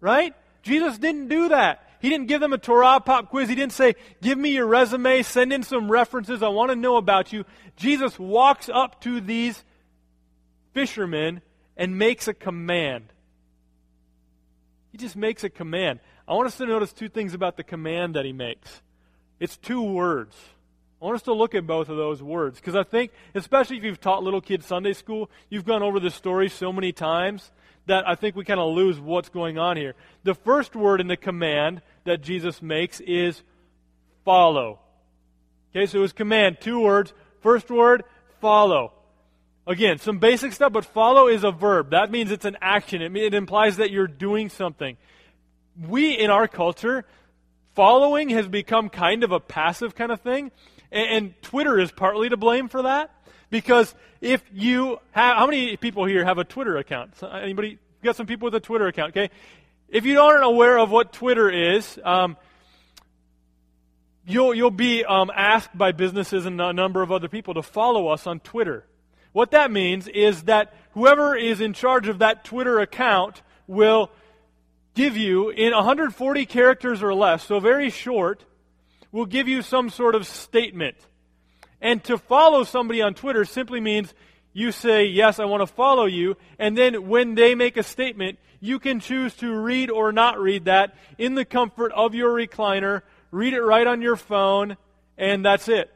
[0.00, 0.34] Right?
[0.62, 1.88] Jesus didn't do that.
[2.00, 3.48] He didn't give them a Torah pop quiz.
[3.48, 6.42] He didn't say, give me your resume, send in some references.
[6.42, 7.44] I want to know about you.
[7.76, 9.62] Jesus walks up to these
[10.74, 11.40] fishermen
[11.76, 13.04] and makes a command.
[14.90, 16.00] He just makes a command.
[16.26, 18.82] I want us to notice two things about the command that he makes.
[19.38, 20.36] It's two words.
[21.02, 23.82] I want us to look at both of those words because I think, especially if
[23.82, 27.50] you've taught little kids Sunday school, you've gone over this story so many times
[27.86, 29.96] that I think we kind of lose what's going on here.
[30.22, 33.42] The first word in the command that Jesus makes is
[34.24, 34.78] follow.
[35.74, 37.12] Okay, so it was command, two words.
[37.40, 38.04] First word,
[38.40, 38.92] follow.
[39.66, 41.90] Again, some basic stuff, but follow is a verb.
[41.90, 43.02] That means it's an action.
[43.02, 44.96] It, it implies that you're doing something.
[45.88, 47.04] We, in our culture,
[47.74, 50.52] following has become kind of a passive kind of thing.
[50.92, 53.10] And, and Twitter is partly to blame for that.
[53.50, 57.14] Because if you have, how many people here have a Twitter account?
[57.22, 57.70] Anybody?
[57.70, 59.30] You got some people with a Twitter account, okay?
[59.88, 62.36] If you aren't aware of what Twitter is, um,
[64.26, 68.08] you'll, you'll be um, asked by businesses and a number of other people to follow
[68.08, 68.86] us on Twitter.
[69.32, 74.10] What that means is that whoever is in charge of that Twitter account will
[74.94, 78.44] give you, in 140 characters or less, so very short,
[79.12, 80.96] will give you some sort of statement.
[81.80, 84.12] And to follow somebody on Twitter simply means
[84.52, 86.36] you say, Yes, I want to follow you.
[86.58, 90.66] And then when they make a statement, you can choose to read or not read
[90.66, 94.76] that in the comfort of your recliner, read it right on your phone,
[95.18, 95.92] and that's it.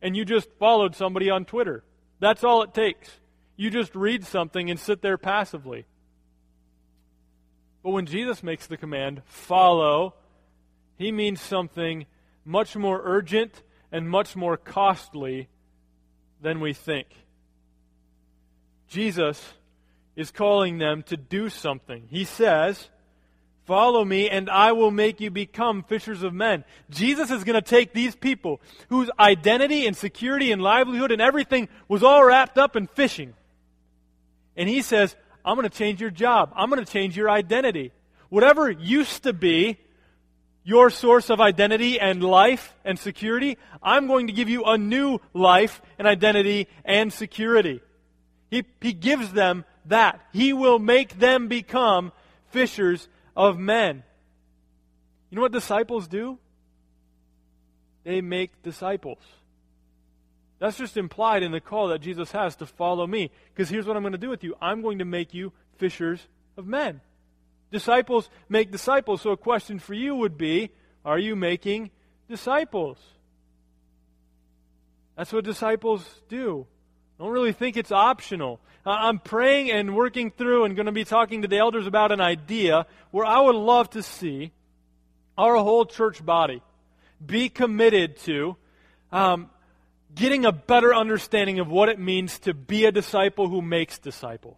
[0.00, 1.84] And you just followed somebody on Twitter.
[2.18, 3.10] That's all it takes.
[3.56, 5.84] You just read something and sit there passively.
[7.82, 10.14] But when Jesus makes the command, follow,
[10.96, 12.06] he means something
[12.44, 15.48] much more urgent and much more costly
[16.40, 17.06] than we think.
[18.88, 19.52] Jesus
[20.16, 22.06] is calling them to do something.
[22.10, 22.88] He says,
[23.66, 26.64] Follow me, and I will make you become fishers of men.
[26.90, 31.68] Jesus is going to take these people whose identity and security and livelihood and everything
[31.86, 33.32] was all wrapped up in fishing.
[34.56, 36.52] And he says, I'm going to change your job.
[36.56, 37.92] I'm going to change your identity.
[38.28, 39.78] Whatever used to be
[40.62, 45.20] your source of identity and life and security, I'm going to give you a new
[45.32, 47.80] life and identity and security.
[48.50, 50.20] He, he gives them that.
[50.32, 52.12] He will make them become
[52.50, 54.02] fishers of men.
[55.30, 56.38] You know what disciples do?
[58.04, 59.18] They make disciples.
[60.58, 63.30] That's just implied in the call that Jesus has to follow me.
[63.52, 66.26] Because here's what I'm going to do with you I'm going to make you fishers
[66.56, 67.00] of men.
[67.70, 69.22] Disciples make disciples.
[69.22, 70.70] So a question for you would be
[71.04, 71.90] Are you making
[72.28, 72.98] disciples?
[75.16, 76.66] That's what disciples do.
[77.18, 78.60] I don't really think it's optional.
[78.86, 82.20] I'm praying and working through and going to be talking to the elders about an
[82.20, 84.52] idea where I would love to see
[85.36, 86.62] our whole church body
[87.24, 88.56] be committed to
[89.12, 89.50] um,
[90.14, 94.56] getting a better understanding of what it means to be a disciple who makes disciples.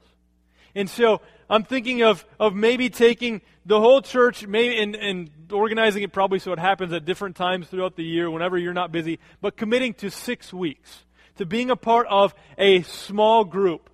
[0.75, 6.03] And so I'm thinking of, of maybe taking the whole church maybe and, and organizing
[6.03, 9.19] it probably so it happens at different times throughout the year whenever you're not busy,
[9.41, 11.05] but committing to six weeks
[11.37, 13.91] to being a part of a small group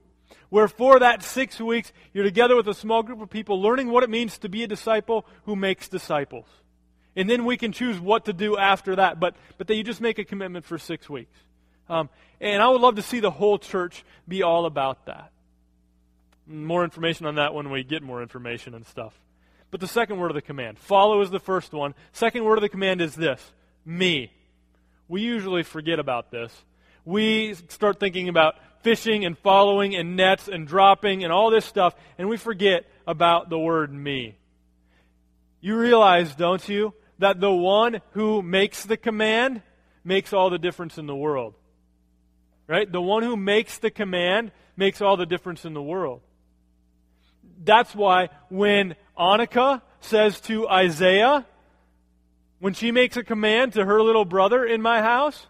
[0.50, 4.02] where for that six weeks you're together with a small group of people learning what
[4.02, 6.46] it means to be a disciple who makes disciples.
[7.16, 10.00] And then we can choose what to do after that, but, but that you just
[10.00, 11.36] make a commitment for six weeks.
[11.88, 12.08] Um,
[12.40, 15.32] and I would love to see the whole church be all about that.
[16.48, 19.14] More information on that when we get more information and stuff.
[19.70, 21.94] But the second word of the command follow is the first one.
[22.12, 23.52] Second word of the command is this
[23.84, 24.32] me.
[25.08, 26.52] We usually forget about this.
[27.04, 31.94] We start thinking about fishing and following and nets and dropping and all this stuff,
[32.18, 34.36] and we forget about the word me.
[35.60, 39.62] You realize, don't you, that the one who makes the command
[40.04, 41.54] makes all the difference in the world.
[42.66, 42.90] Right?
[42.90, 46.20] The one who makes the command makes all the difference in the world.
[47.62, 51.46] That's why when Annika says to Isaiah,
[52.60, 55.46] when she makes a command to her little brother in my house,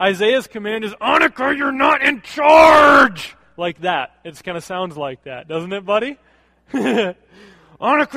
[0.00, 3.36] Isaiah's command is, Annika, you're not in charge!
[3.56, 4.12] Like that.
[4.24, 6.18] It kind of sounds like that, doesn't it, buddy?
[6.72, 7.16] Annika,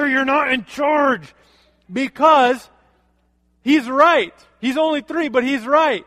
[0.10, 1.34] you're not in charge!
[1.92, 2.70] Because
[3.62, 4.34] he's right.
[4.62, 6.06] He's only three, but he's right.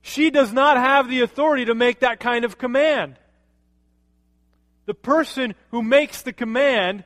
[0.00, 3.16] She does not have the authority to make that kind of command.
[4.88, 7.04] The person who makes the command,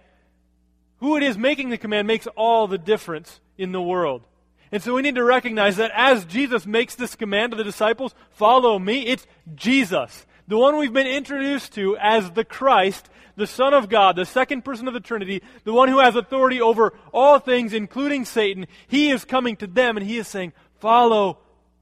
[0.98, 4.22] who it is making the command, makes all the difference in the world.
[4.70, 8.14] And so we need to recognize that as Jesus makes this command to the disciples,
[8.30, 10.26] follow me, it's Jesus.
[10.46, 14.64] The one we've been introduced to as the Christ, the Son of God, the second
[14.64, 18.68] person of the Trinity, the one who has authority over all things, including Satan.
[18.86, 21.40] He is coming to them and he is saying, Follow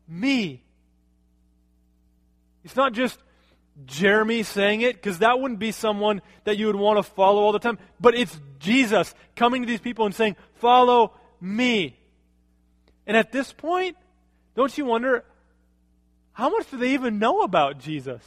[0.08, 0.62] me.
[2.64, 3.18] It's not just
[3.86, 7.52] Jeremy saying it, because that wouldn't be someone that you would want to follow all
[7.52, 7.78] the time.
[8.00, 11.96] But it's Jesus coming to these people and saying, Follow me.
[13.06, 13.96] And at this point,
[14.54, 15.24] don't you wonder
[16.32, 18.22] how much do they even know about Jesus?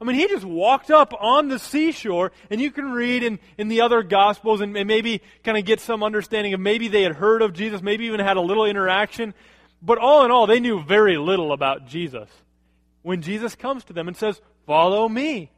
[0.00, 3.68] I mean, he just walked up on the seashore, and you can read in, in
[3.68, 7.12] the other Gospels and, and maybe kind of get some understanding of maybe they had
[7.12, 9.32] heard of Jesus, maybe even had a little interaction.
[9.80, 12.28] But all in all, they knew very little about Jesus.
[13.02, 15.50] When Jesus comes to them and says, Follow me.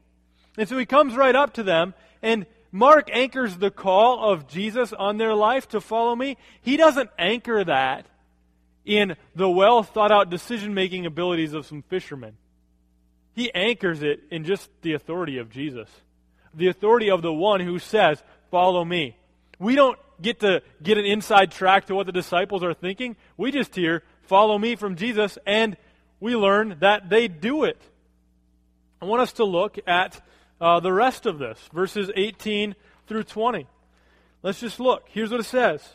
[0.57, 4.93] And so he comes right up to them, and Mark anchors the call of Jesus
[4.93, 6.37] on their life to follow me.
[6.61, 8.07] He doesn't anchor that
[8.85, 12.37] in the well thought out decision making abilities of some fishermen.
[13.35, 15.89] He anchors it in just the authority of Jesus,
[16.53, 19.17] the authority of the one who says, Follow me.
[19.59, 23.17] We don't get to get an inside track to what the disciples are thinking.
[23.37, 25.77] We just hear, follow me from Jesus, and
[26.21, 27.81] we learn that they do it.
[29.01, 30.21] I want us to look at
[30.61, 32.75] uh, the rest of this, verses 18
[33.07, 33.67] through 20.
[34.43, 35.05] Let's just look.
[35.11, 35.87] Here's what it says.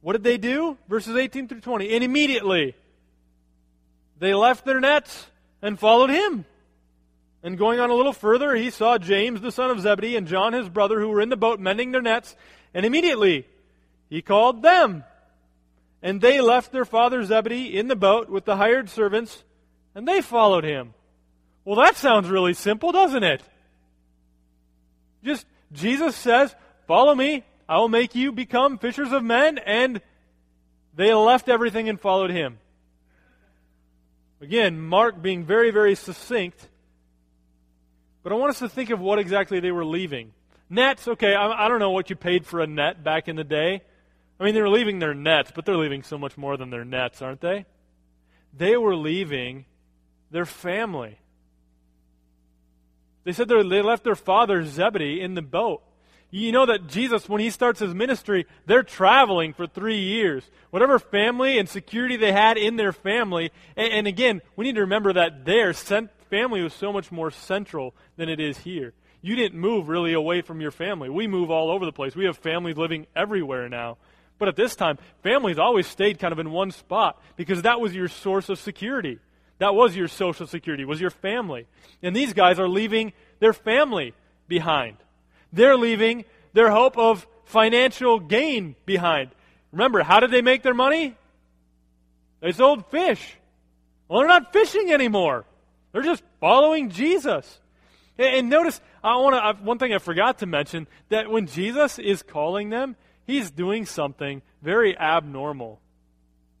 [0.00, 0.76] What did they do?
[0.88, 1.94] Verses 18 through 20.
[1.94, 2.74] And immediately
[4.18, 5.26] they left their nets
[5.62, 6.44] and followed him.
[7.42, 10.52] And going on a little further, he saw James, the son of Zebedee, and John,
[10.52, 12.34] his brother, who were in the boat mending their nets.
[12.74, 13.46] And immediately
[14.08, 15.04] he called them.
[16.02, 19.44] And they left their father Zebedee in the boat with the hired servants,
[19.94, 20.94] and they followed him.
[21.66, 23.42] Well, that sounds really simple, doesn't it?
[25.24, 26.54] Just Jesus says,
[26.86, 30.00] Follow me, I will make you become fishers of men, and
[30.94, 32.60] they left everything and followed him.
[34.40, 36.68] Again, Mark being very, very succinct,
[38.22, 40.32] but I want us to think of what exactly they were leaving.
[40.70, 43.44] Nets, okay, I, I don't know what you paid for a net back in the
[43.44, 43.82] day.
[44.38, 46.84] I mean, they were leaving their nets, but they're leaving so much more than their
[46.84, 47.66] nets, aren't they?
[48.56, 49.64] They were leaving
[50.30, 51.18] their family.
[53.26, 55.82] They said they left their father Zebedee in the boat.
[56.30, 60.48] You know that Jesus, when he starts his ministry, they're traveling for three years.
[60.70, 64.82] Whatever family and security they had in their family, and, and again, we need to
[64.82, 68.92] remember that their family was so much more central than it is here.
[69.22, 71.10] You didn't move really away from your family.
[71.10, 72.14] We move all over the place.
[72.14, 73.96] We have families living everywhere now.
[74.38, 77.92] But at this time, families always stayed kind of in one spot because that was
[77.92, 79.18] your source of security.
[79.58, 81.66] That was your social security, was your family.
[82.02, 84.14] And these guys are leaving their family
[84.48, 84.96] behind.
[85.52, 89.30] They're leaving their hope of financial gain behind.
[89.72, 91.14] Remember, how did they make their money?
[92.40, 93.36] They sold fish.
[94.08, 95.44] Well, they're not fishing anymore.
[95.92, 97.60] They're just following Jesus.
[98.18, 102.22] And notice, I want to, one thing I forgot to mention, that when Jesus is
[102.22, 105.80] calling them, he's doing something very abnormal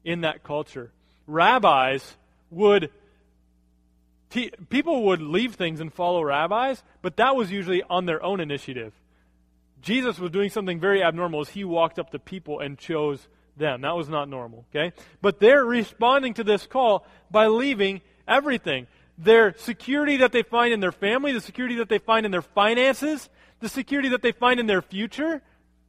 [0.04, 0.92] in that culture.
[1.26, 2.16] Rabbis
[2.56, 2.90] would
[4.30, 8.40] T- people would leave things and follow rabbis, but that was usually on their own
[8.40, 8.92] initiative.
[9.80, 13.82] Jesus was doing something very abnormal as he walked up to people and chose them.
[13.82, 14.92] That was not normal, okay?
[15.22, 18.88] But they're responding to this call by leaving everything.
[19.16, 22.42] Their security that they find in their family, the security that they find in their
[22.42, 25.40] finances, the security that they find in their future.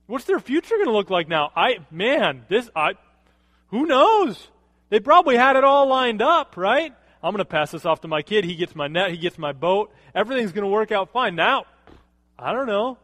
[0.06, 1.52] What's their future going to look like now?
[1.56, 2.94] I man, this I
[3.70, 4.48] who knows?
[4.90, 6.94] They probably had it all lined up, right?
[7.22, 8.46] I'm going to pass this off to my kid.
[8.46, 9.94] He gets my net, he gets my boat.
[10.16, 11.36] Everything's going to work out fine.
[11.36, 11.66] Now,
[12.38, 12.98] I don't know.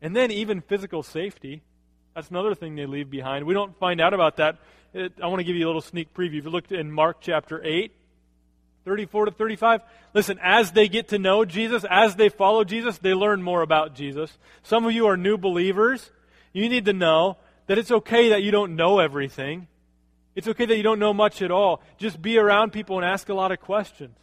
[0.00, 1.62] And then even physical safety.
[2.14, 3.44] That's another thing they leave behind.
[3.44, 4.58] We don't find out about that.
[4.92, 6.38] It, I want to give you a little sneak preview.
[6.38, 7.90] If you looked in Mark chapter 8,
[8.84, 9.80] 34 to 35,
[10.12, 13.94] listen, as they get to know Jesus, as they follow Jesus, they learn more about
[13.94, 14.38] Jesus.
[14.62, 16.10] Some of you are new believers.
[16.52, 19.68] You need to know that it's okay that you don't know everything.
[20.34, 21.80] It's okay that you don't know much at all.
[21.96, 24.16] Just be around people and ask a lot of questions.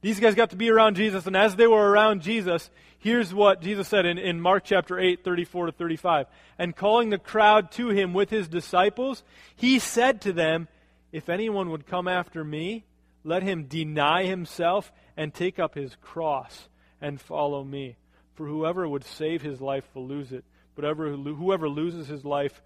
[0.00, 3.60] These guys got to be around Jesus, and as they were around Jesus, here's what
[3.60, 6.26] Jesus said in, in Mark chapter 8, 34 to 35.
[6.58, 9.22] And calling the crowd to him with his disciples,
[9.54, 10.68] he said to them,
[11.12, 12.84] If anyone would come after me,
[13.24, 16.68] let him deny himself and take up his cross
[17.00, 17.96] and follow me.
[18.34, 22.62] For whoever would save his life will lose it, but whoever loses his life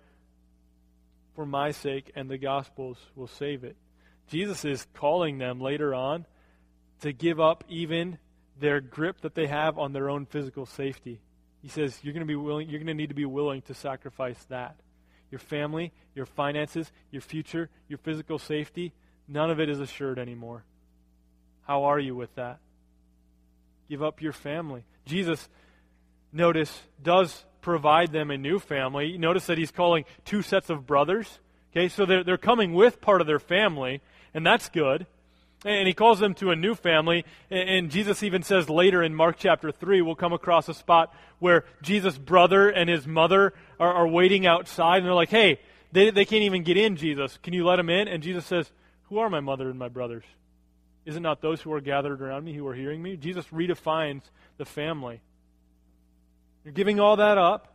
[1.34, 3.76] for my sake and the gospel's will save it.
[4.28, 6.26] Jesus is calling them later on
[7.00, 8.18] to give up even
[8.58, 11.20] their grip that they have on their own physical safety.
[11.60, 13.74] He says you're going to be willing you're going to need to be willing to
[13.74, 14.76] sacrifice that.
[15.30, 18.92] Your family, your finances, your future, your physical safety,
[19.26, 20.64] none of it is assured anymore.
[21.66, 22.60] How are you with that?
[23.88, 24.84] Give up your family.
[25.06, 25.48] Jesus
[26.32, 29.16] notice does provide them a new family.
[29.16, 31.40] Notice that he's calling two sets of brothers.
[31.72, 35.06] Okay, so they're, they're coming with part of their family, and that's good.
[35.64, 37.24] And he calls them to a new family.
[37.50, 41.64] And Jesus even says later in Mark chapter 3, we'll come across a spot where
[41.80, 44.98] Jesus' brother and his mother are, are waiting outside.
[44.98, 45.58] And they're like, hey,
[45.90, 47.38] they, they can't even get in, Jesus.
[47.42, 48.08] Can you let them in?
[48.08, 48.70] And Jesus says,
[49.04, 50.24] Who are my mother and my brothers?
[51.06, 53.16] Is it not those who are gathered around me who are hearing me?
[53.16, 54.22] Jesus redefines
[54.58, 55.22] the family.
[56.64, 57.70] They're giving all that up.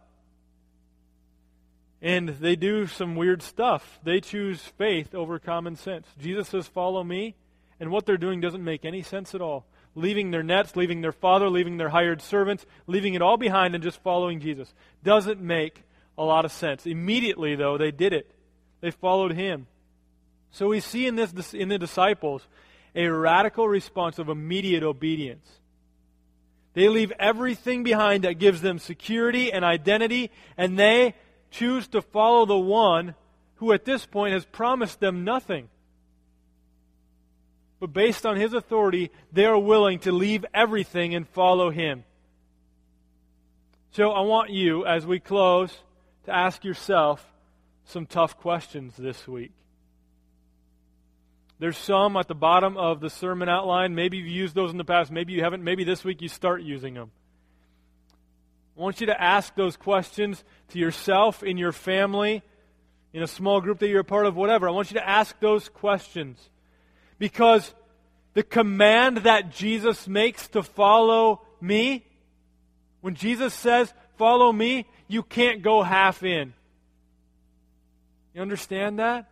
[2.01, 3.99] And they do some weird stuff.
[4.03, 6.07] They choose faith over common sense.
[6.19, 7.35] Jesus says, Follow me.
[7.79, 9.65] And what they're doing doesn't make any sense at all.
[9.95, 13.83] Leaving their nets, leaving their father, leaving their hired servants, leaving it all behind and
[13.83, 14.73] just following Jesus.
[15.03, 15.83] Doesn't make
[16.17, 16.85] a lot of sense.
[16.85, 18.31] Immediately, though, they did it.
[18.81, 19.67] They followed him.
[20.51, 22.47] So we see in, this, in the disciples
[22.95, 25.58] a radical response of immediate obedience.
[26.73, 31.15] They leave everything behind that gives them security and identity, and they
[31.51, 33.15] choose to follow the one
[33.55, 35.69] who at this point has promised them nothing.
[37.79, 42.03] But based on his authority, they are willing to leave everything and follow him.
[43.91, 45.75] So I want you, as we close,
[46.25, 47.25] to ask yourself
[47.85, 49.51] some tough questions this week.
[51.59, 53.93] There's some at the bottom of the sermon outline.
[53.93, 55.11] Maybe you've used those in the past.
[55.11, 55.63] Maybe you haven't.
[55.63, 57.11] Maybe this week you start using them.
[58.77, 62.43] I want you to ask those questions to yourself, in your family,
[63.11, 64.69] in a small group that you're a part of, whatever.
[64.69, 66.49] I want you to ask those questions.
[67.17, 67.73] Because
[68.35, 72.05] the command that Jesus makes to follow me,
[73.01, 76.53] when Jesus says, follow me, you can't go half in.
[78.33, 79.28] You understand that?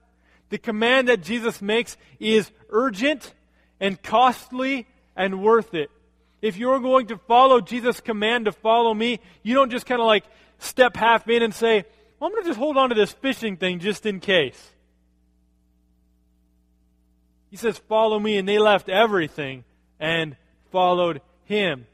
[0.50, 3.34] The command that Jesus makes is urgent
[3.80, 5.92] and costly and worth it.
[6.42, 10.08] If you're going to follow Jesus' command to follow me, you don't just kind of
[10.08, 10.24] like
[10.60, 11.86] step half in and say,
[12.20, 14.72] well, I'm going to just hold on to this fishing thing just in case.
[17.50, 19.64] He says, Follow me, and they left everything
[20.00, 20.36] and
[20.72, 21.88] followed him.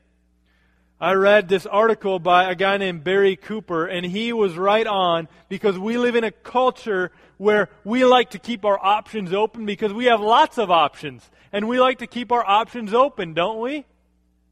[0.99, 5.27] I read this article by a guy named Barry Cooper, and he was right on
[5.49, 7.11] because we live in a culture
[7.43, 11.29] where we like to keep our options open because we have lots of options.
[11.51, 13.85] And we like to keep our options open, don't we?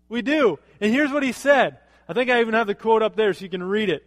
[0.10, 0.60] We do.
[0.82, 1.80] And here's what he said.
[2.10, 4.06] I think I even have the quote up there so you can read it.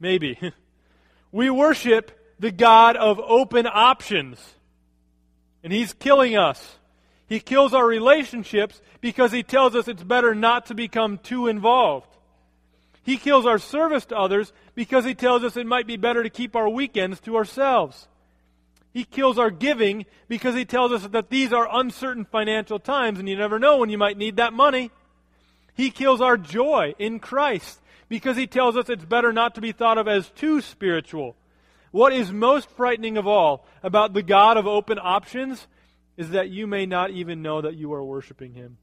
[0.00, 0.38] Maybe.
[1.32, 4.40] we worship the God of open options.
[5.62, 6.78] And he's killing us.
[7.28, 12.13] He kills our relationships because he tells us it's better not to become too involved.
[13.04, 16.30] He kills our service to others because he tells us it might be better to
[16.30, 18.08] keep our weekends to ourselves.
[18.94, 23.28] He kills our giving because he tells us that these are uncertain financial times and
[23.28, 24.90] you never know when you might need that money.
[25.74, 29.72] He kills our joy in Christ because he tells us it's better not to be
[29.72, 31.36] thought of as too spiritual.
[31.90, 35.66] What is most frightening of all about the God of open options
[36.16, 38.78] is that you may not even know that you are worshiping him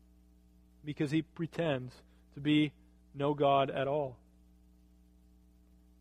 [0.86, 1.93] because he pretends
[2.36, 2.72] to be
[3.14, 4.18] no God at all.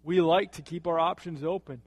[0.03, 1.83] We like to keep our options open.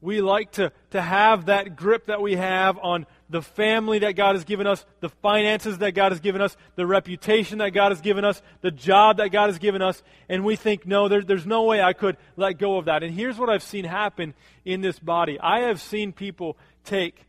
[0.00, 4.34] We like to, to have that grip that we have on the family that God
[4.34, 8.00] has given us, the finances that God has given us, the reputation that God has
[8.00, 11.46] given us, the job that God has given us, and we think, no, there, there's
[11.46, 13.04] no way I could let go of that.
[13.04, 14.34] And here's what I've seen happen
[14.64, 17.24] in this body I have seen people take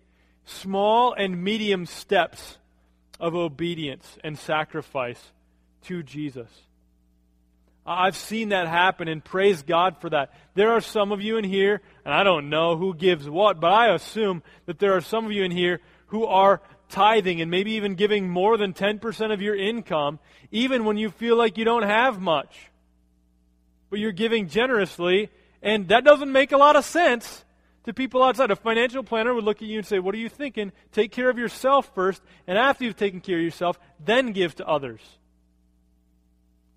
[0.45, 2.57] small and medium steps
[3.19, 5.31] of obedience and sacrifice
[5.83, 6.49] to Jesus.
[7.85, 10.33] I've seen that happen and praise God for that.
[10.55, 13.73] There are some of you in here, and I don't know who gives what, but
[13.73, 17.73] I assume that there are some of you in here who are tithing and maybe
[17.73, 20.19] even giving more than 10% of your income,
[20.51, 22.71] even when you feel like you don't have much.
[23.89, 25.29] But you're giving generously,
[25.61, 27.43] and that doesn't make a lot of sense
[27.83, 28.49] to people outside.
[28.49, 30.71] A financial planner would look at you and say, What are you thinking?
[30.93, 34.67] Take care of yourself first, and after you've taken care of yourself, then give to
[34.67, 35.01] others.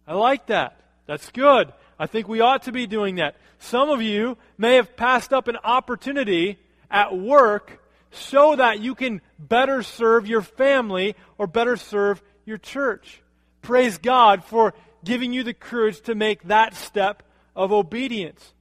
[0.07, 0.81] I like that.
[1.07, 1.73] That's good.
[1.99, 3.37] I think we ought to be doing that.
[3.59, 6.59] Some of you may have passed up an opportunity
[6.91, 13.23] at work so that you can better serve your family or better serve your church.
[13.63, 17.23] Praise God for giving you the courage to make that step
[17.55, 18.53] of obedience.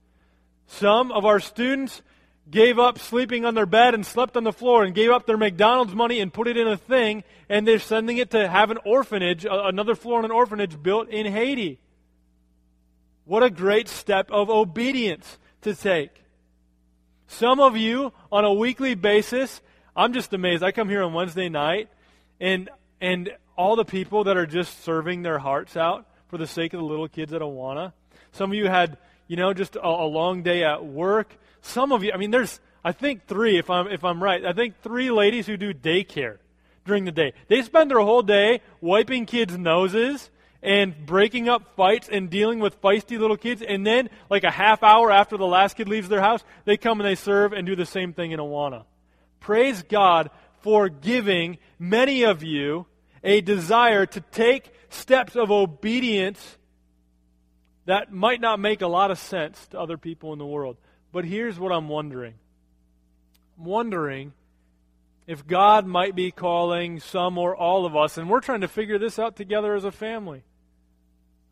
[0.68, 2.02] Some of our students
[2.50, 5.38] gave up sleeping on their bed and slept on the floor and gave up their
[5.38, 8.78] McDonald's money and put it in a thing, and they're sending it to have an
[8.86, 11.80] orphanage, another floor in an orphanage built in Haiti.
[13.26, 16.11] What a great step of obedience to take.
[17.28, 19.61] Some of you, on a weekly basis,
[19.95, 20.63] I'm just amazed.
[20.63, 21.89] I come here on Wednesday night,
[22.39, 22.69] and
[23.01, 26.80] and all the people that are just serving their hearts out for the sake of
[26.80, 27.93] the little kids at Awana.
[28.32, 28.97] Some of you had,
[29.28, 31.36] you know, just a, a long day at work.
[31.61, 34.45] Some of you, I mean, there's, I think three, if I'm if I'm right.
[34.45, 36.38] I think three ladies who do daycare
[36.86, 37.34] during the day.
[37.47, 40.30] They spend their whole day wiping kids' noses
[40.66, 43.61] and breaking up fights and dealing with feisty little kids.
[43.61, 46.99] And then, like a half hour after the last kid leaves their house, they come
[46.99, 48.84] and they serve and do the same thing in Awana.
[49.39, 52.88] Praise God for giving many of you
[53.24, 56.57] a desire to take steps of obedience
[57.86, 60.78] that might not make a lot of sense to other people in the world.
[61.11, 62.34] But here's what I'm wondering
[63.59, 64.34] I'm wondering
[65.28, 68.97] if God might be calling some or all of us, and we're trying to figure
[68.97, 70.43] this out together as a family.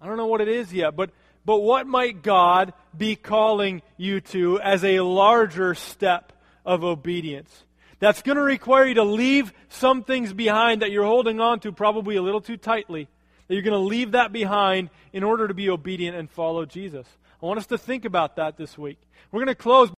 [0.03, 1.11] I don't know what it is yet, but,
[1.45, 6.33] but what might God be calling you to as a larger step
[6.65, 7.63] of obedience?
[7.99, 11.71] That's going to require you to leave some things behind that you're holding on to
[11.71, 13.07] probably a little too tightly.
[13.47, 17.07] That you're going to leave that behind in order to be obedient and follow Jesus.
[17.41, 18.99] I want us to think about that this week.
[19.31, 19.89] We're going to close.